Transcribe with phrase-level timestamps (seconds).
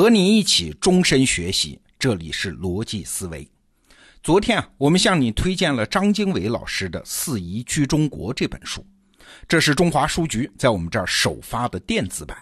[0.00, 3.46] 和你一起终身学习，这里是逻辑思维。
[4.22, 8.82] 昨天啊，我们向你推荐了张经纬老师的《四夷居中国》这本书，
[9.46, 12.34] 这是中华书局在我们这儿首发的电子版。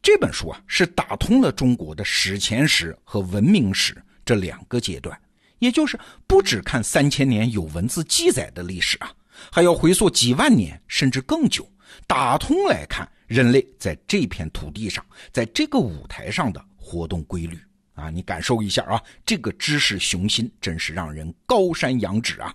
[0.00, 5.14] 这本书啊，是打通了中国的史前史和文明史这两个阶段，
[5.58, 9.12] 也就是不只看三千年有文字记载的历史啊，
[9.52, 11.70] 还要回溯几万年甚至更久，
[12.06, 13.06] 打通来看。
[13.26, 16.60] 人类在这片土地上，在这个舞台上的
[16.90, 17.56] 活动规律
[17.94, 22.52] 啊，你感受一下啊，这个知识雄心真是让人高山仰止啊。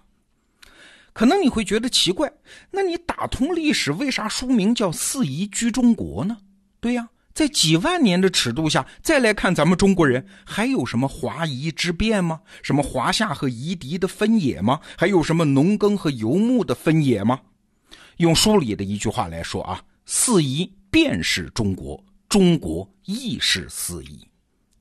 [1.13, 2.29] 可能你会觉得奇怪，
[2.69, 6.37] 那你打通历史，为啥书名叫《四夷居中国》呢？
[6.81, 12.41] 对呀，在几万年的尺度下再来看咱们中国人，还有什么华夷之辨吗？
[12.61, 14.81] 什么华夏和夷狄的分野吗？
[14.97, 17.39] 还有什么农耕和游牧的分野吗？
[18.17, 19.81] 用书里的一句话来说啊。
[20.05, 22.03] 四夷便是中国，
[22.35, 24.27] 中国亦是四夷。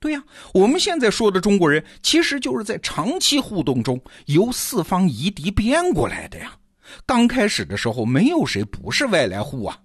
[0.01, 0.21] 对呀，
[0.53, 6.57] 我们现在说的中国人，其实就是在长期互动中由四方夷狄变过来的呀。
[7.07, 9.79] 刚开始的时候，没有谁不是外来户啊。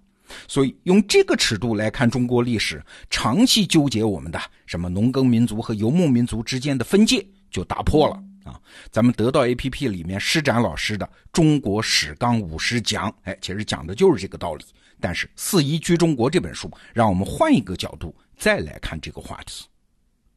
[0.48, 8.58] 所以用这个尺度来看中国历史，长期纠结我们的什么农耕民族和游牧民族之间的分界就打破了啊。
[8.90, 14.64] 咱们得到 APP 里面施展老师的《中国史纲五十讲》，哎，其实讲的就是这个道理。
[15.00, 19.64] 但是《四夷居中国》这本书，让我们换一个角度再来看这个话题。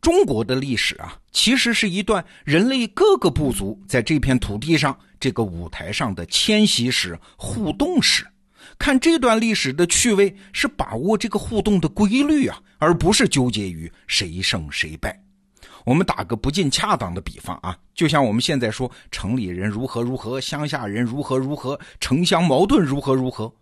[0.01, 8.27] 中国的历史啊，其实是一段人类各个部族在这片土地上这个舞台上的迁徙史、互动史。
[8.77, 15.17] 看这段历史的趣味是把握这个互动的规律啊，而不是纠结于谁胜谁败。
[15.85, 23.53] 我们打个不尽恰当的比方啊，就像我们现在说城里人如何如何，乡下人如何如何，城乡矛盾如何如何。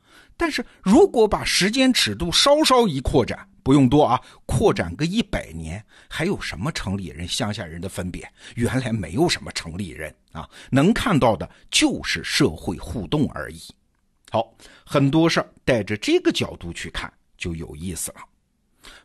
[0.42, 8.28] 但是如果把时间尺度稍稍一扩展，不用多啊，扩展个一百年，还有什么城里人、乡下人的分别？
[8.56, 13.62] 原来没有什么城里人啊，能看到的就是社会互动而已。
[14.32, 14.52] 好，
[14.84, 18.22] 很多事儿带着这个角度去看就有意思了。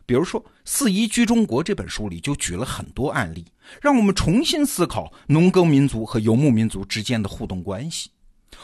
[0.07, 3.45] 比如说《四夷居中国》这本书里就举了很多案例，
[3.79, 8.09] 让我们重新思考农耕民族和游牧民族之间的互动关系。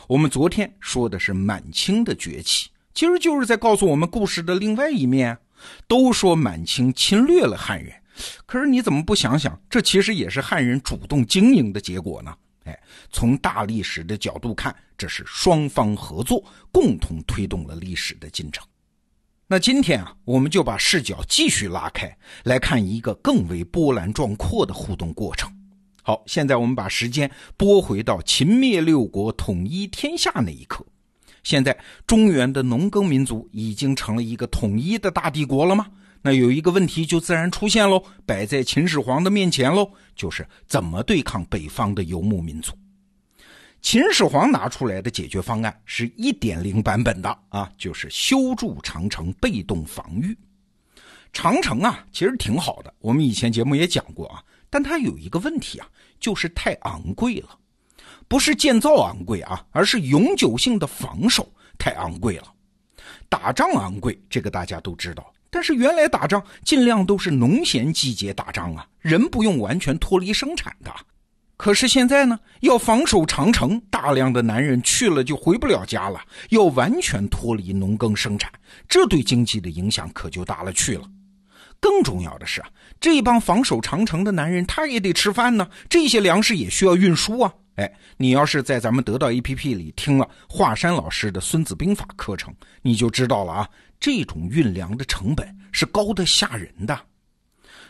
[0.07, 5.37] 我们昨天说的是满清的崛起，其实就是在告诉我们故事的另外一面。
[5.87, 7.93] 都说满清侵略了汉人，
[8.45, 12.35] 可是你怎么不想想，这其实也是汉人主动经营的结果呢？
[12.65, 12.77] 哎，
[13.09, 18.61] 从大历史的角度看，这是双方合作，共同推动了历史的进程。
[19.47, 25.49] 那今天啊，我们就把视角继续拉开，来看一个更为波澜壮阔的互动过程。
[26.03, 30.85] 好，现在我们把时间拨回到秦灭六国、统一天下那一刻。
[31.43, 35.87] 现在中原的农耕民族已经成了一个统一的大帝国了吗？
[36.21, 42.73] 那有一个问题就自然出现喽，摆在秦始皇的面前喽，就是怎么对抗北方的游牧民族。
[43.81, 50.37] 秦始皇拿出来的解决方案是一点零版本的啊，就是修筑长城，被动防御。
[51.33, 54.41] 长城啊，其实挺好的，我们以前节目也讲过啊。
[54.73, 55.87] 但它有一个问题啊，
[56.19, 57.49] 就是太昂贵了，
[58.27, 61.47] 不是建造昂贵啊，而是永久性的防守
[61.77, 62.51] 太昂贵了。
[63.29, 65.31] 打仗昂贵，这个大家都知道。
[65.51, 70.91] 但是原来打仗尽量都是农闲季节打仗啊，人不用完全脱离生产的。
[71.55, 76.19] 可是现在呢，要防守长城，大量的男人去了就回不了家了，
[76.49, 78.51] 要完全脱离农耕生产，
[78.89, 81.07] 这对经济的影响可就大了去了。
[81.83, 82.69] 更重要的是啊，
[83.01, 85.67] 这帮防守长城的男人，他也得吃饭呢。
[85.89, 87.53] 这些粮食也需要运输啊。
[87.75, 93.69] 哎，你要是在咱们得到 APP 里听了华山老师的《孙子兵法》课程，你就知道了啊。
[93.99, 96.93] 这种运粮的成本是高的吓人的。《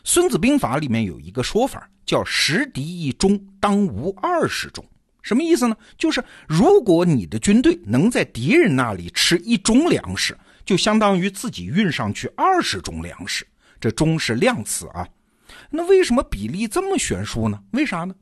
[0.04, 4.84] 孙子兵法》里面有一个说法，叫“食敌一钟，当无二十钟”。
[5.22, 5.78] 什么意思呢？
[6.00, 13.46] 就是如果你的军队能在敌人那里吃一钟粮食，就相当于自己运上去二十钟粮食。
[13.84, 15.06] 这中是量词啊，
[15.70, 17.62] 那为什么比例这么悬殊呢？
[17.72, 18.16] 为啥呢？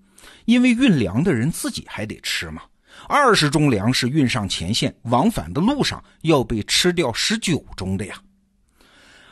[0.46, 2.64] 因为运粮的人自己还得吃嘛。
[3.08, 8.20] 二十钟粮食运上前线，往返的路上要被吃掉十九钟的呀。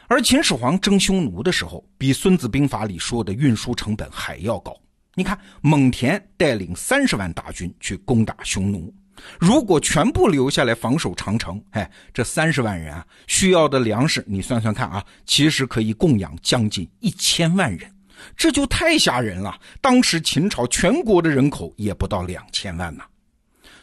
[0.07, 4.79] 而秦始皇征匈奴的时候，比《孙子兵法》里说的运输成本还要高。
[5.15, 8.93] 你看，蒙恬带领三十万大军去攻打匈奴。
[9.39, 17.92] 如果全部留下来防守长城，哎，这三十万人啊，需要的粮食你算算看啊，其实可以供养将近一千万人，
[18.36, 19.60] 这就太吓人了。
[19.81, 23.04] 当时秦朝全国的人口也不到两千万呢，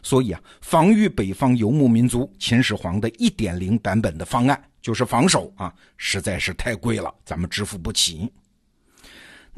[0.03, 8.31] 所以啊，防御北方游牧民族，秦始皇的一点零版本的方案就是防守啊，实在是太贵了，咱们支付不起。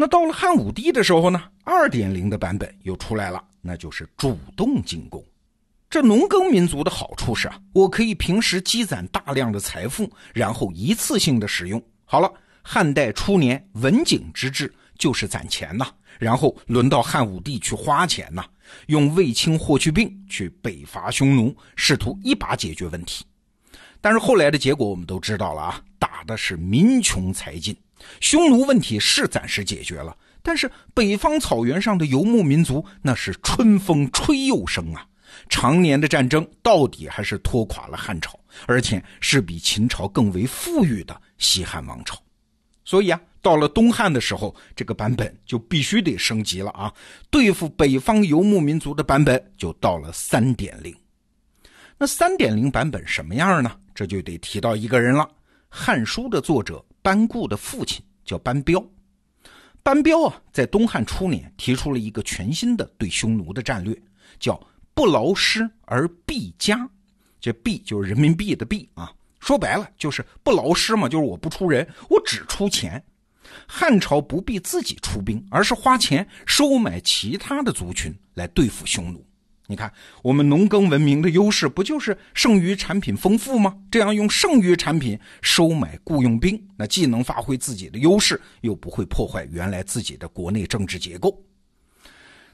[0.01, 5.25] 那到了汉武帝的时候呢，二点零的版本又出来了，那就是主动进攻。
[5.90, 11.82] 这农耕民族的好处是啊，我可以平时积攒大量的财富，然后一次性的使用。
[12.05, 12.31] 好了，
[12.62, 15.87] 汉代初年文景之治就是攒钱呐，
[16.19, 18.44] 然后轮到汉武帝去花钱呐，
[18.88, 23.25] 用卫青霍去病去北伐匈奴，试图一把解决问题。
[23.99, 27.75] 但是后来的结果我们都知道了啊，打的是民穷财尽。
[28.20, 35.06] 匈奴问题是暂时解决了，但是北方草原上的游牧民族那是春风吹又生啊！
[35.49, 42.17] 常年的战争到底还是拖垮了汉朝，而且是比秦朝更为富裕的西汉王朝。
[42.85, 46.93] 所以啊，到了东汉的时候，这个版本就必须得升级了啊！
[47.31, 50.95] 对付北方游牧民族的版本就到了三点零。
[51.99, 53.79] 那三点零版本什么样呢？
[53.95, 55.23] 这就得提到一个人了，
[55.69, 56.85] 《汉书》的作者。
[57.01, 58.85] 班固的父亲叫班彪，
[59.83, 63.97] 班彪啊，在东汉初年提出了一个全新的对匈奴的战略，
[64.39, 64.61] 叫
[64.99, 66.91] 不劳师而必家。
[67.39, 73.00] 这币就是人民币的币啊，说白了就是不劳师嘛，就是我不出人，我只出钱。
[73.65, 79.25] 汉朝不必自己出兵，而是花钱收买其他的族群来对付匈奴。
[79.69, 83.79] 你看，我们农耕文明的优势不就是剩余产品丰富吗？
[83.93, 91.41] 这样用剩余产品收买雇佣兵，那既能发挥自己的优势，又不会破坏原来自己的国内政治结构。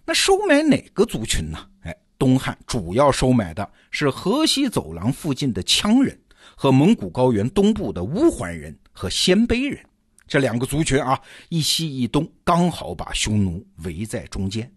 [0.05, 1.58] 那收买哪个族群呢？
[1.81, 6.19] 哎，东汉主要收买的是河西走廊附近的羌人
[6.56, 9.78] 和蒙古高原东部的乌桓人和鲜卑人
[10.26, 14.70] 这两个族群啊，一西一东，刚好把匈奴围在中间。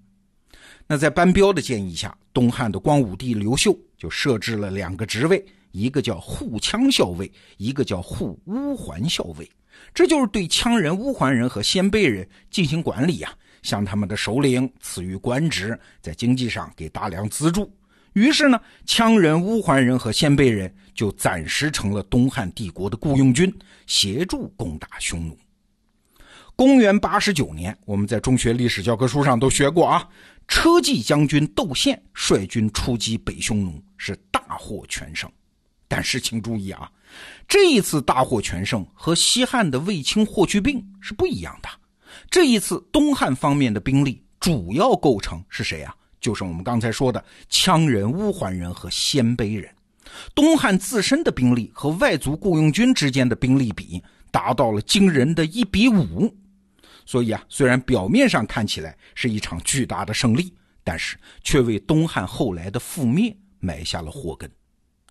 [0.86, 9.50] 那在班彪的建议下，东汉的光武帝刘秀就设置了两个职位，一个叫护羌校尉，一个叫护乌桓校尉。
[9.94, 13.34] 这就是对羌人、乌桓人和鲜卑人进行管理呀，
[13.64, 17.72] 向他们的首领赐予官职，在经济上给大量资助。
[18.14, 23.54] 于是呢，羌人、乌桓人和鲜卑人就暂时成了东汉帝国的雇佣军，
[23.86, 25.38] 协助攻打匈奴。
[26.56, 30.08] 公元八十九年，我们在中学历史教科书上都学过啊。
[30.48, 35.30] 车骑将军窦宪率军出击北匈奴，是大获全胜。
[35.90, 36.90] 但是请注意啊，
[37.48, 41.70] 这一次大获全胜和西汉的卫青、霍去病是不一样的。
[42.30, 45.96] 这一次东汉方面的兵力主要构成是谁啊？
[46.20, 49.70] 就是我们刚才说的羌人、乌桓人和鲜卑人。
[50.34, 56.34] 东汉自身的兵力和外族雇佣军之间的兵力比达到了惊人的一比五。
[57.06, 60.54] 所以啊，虽然表面上看起来是一场巨大的胜利，
[60.84, 64.50] 但是却为东汉后来的覆灭埋下了祸根。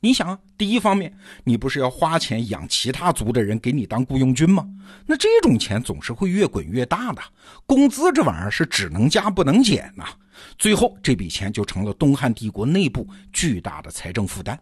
[0.07, 1.13] 你想，第一方面，
[1.43, 4.65] 你不是要花钱养其他族的人给你当雇佣军吗？
[5.05, 7.21] 那这种钱总是会越滚越大的，
[7.67, 10.05] 工资这玩意儿是只能加不能减呐。
[10.57, 14.57] 最后这笔钱就成了东汉帝国内部巨大的财政负担。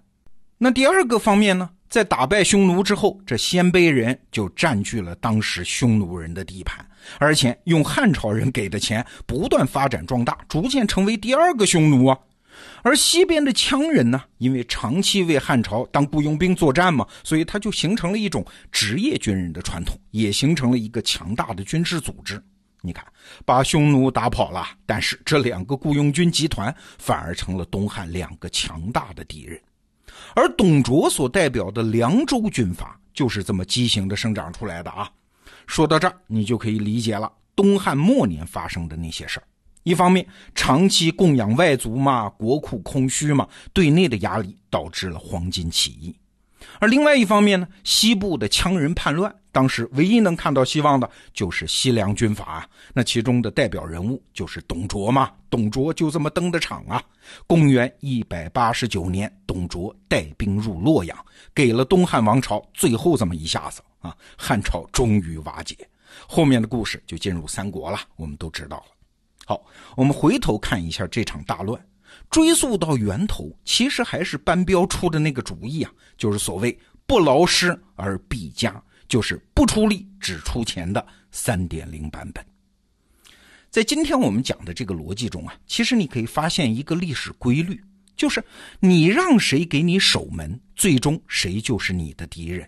[0.56, 1.68] 那第二个方面呢？
[1.90, 6.82] 在打败匈奴之后，这鲜卑人就占据了当时匈奴人的地盘，
[7.18, 12.18] 而且用汉朝人给的钱不断发展壮大，逐渐成为第二个匈奴啊。
[12.82, 22.42] 而西边的羌人呢，因为长期为汉朝当雇佣兵作战嘛，所以他就形成了一种职业军人的传统，也形成了一个强大的军事组织。
[22.80, 23.02] 你看，
[23.46, 29.58] 把匈奴打跑了，但是这两个雇佣军集团反而成了东汉两个强大的敌人。
[30.34, 35.10] 而董卓所代表的凉州军阀就是这么畸形的生长出来的啊！
[35.66, 39.46] 说到这儿，你就可以理解了东汉末年发生的那些事儿。
[39.84, 46.16] 一方面，长期供养外族嘛，国库空虚嘛，对内的压力导致了黄巾起义。
[46.80, 55.30] 而另外一方面呢，西部的羌人叛乱，当时唯一能看到希望的就是西凉军阀啊，那其中的代表人物就是董卓嘛。
[55.50, 57.00] 董卓就这么登的场啊。
[57.46, 61.16] 公元一百八十九年，董卓带兵入洛阳，
[61.54, 65.76] 给了东汉王朝最后这么一下子啊，汉朝终于瓦解。
[66.26, 68.93] 后面的故事就进入三国了，我们都知道了。
[69.46, 69.64] 好，
[69.96, 71.80] 我们回头看一下这场大乱。
[72.30, 82.44] 追溯到源头，其实还是班彪出的那个主意啊，就是所谓“不劳师而必加”，就是不出力只出钱的三点零版本。
[83.68, 87.82] 在今天我们讲的这个逻辑中啊，其实你可以发现一个历史规律，
[88.16, 88.42] 就是
[88.78, 92.64] 你让谁给你守门，最终谁就是你的敌人；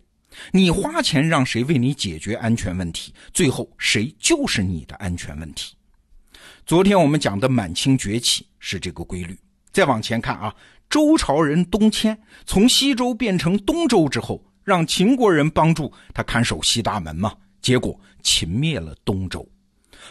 [0.51, 5.76] 你花钱让谁为你解决安全问题，最后谁就是你的安全问题。
[6.67, 9.39] 昨天我们讲的满清崛起是这个规律。
[9.71, 10.53] 再往前看啊，
[10.91, 17.33] 周朝人东迁，从西周变成东周之后，让秦国人帮助他看守西大门嘛，
[17.63, 19.49] 结果秦灭了东周。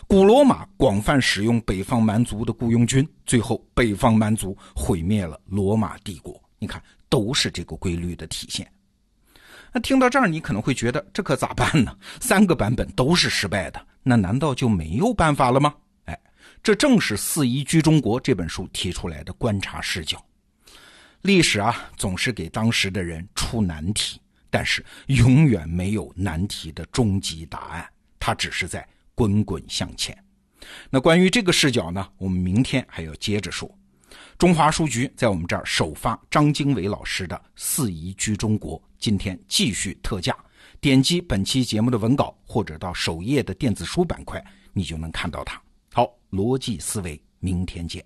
[0.07, 6.41] 古罗马广泛使用北方蛮族的雇佣军，最后北方蛮族毁灭了罗马帝国。
[6.57, 8.65] 你看，都是这个规律的体现。
[9.74, 11.93] 那听到这儿，你可能会觉得这可咋办呢？
[12.21, 15.75] 三个版本都是失败的，那难道就没有办法了吗？
[16.65, 20.19] 这正是《四夷居中国》这本书提出来的观察视角。
[21.22, 24.19] 历史啊，总是给当时的人出难题，
[24.50, 27.88] 但是永远没有难题的终极答案，
[28.19, 30.17] 它只是在滚滚向前。
[30.89, 33.72] 那关于这个视角呢，我们明天还要接着说。
[34.36, 40.36] 中华书局在我们这儿首发张经纬老师的《四夷居中国》，今天继续特价。
[40.81, 44.43] 点击本期节目的文稿，或者到首页的电子书板块，
[44.74, 45.62] 你就能看到它。
[46.36, 48.06] 逻辑思维，明天见。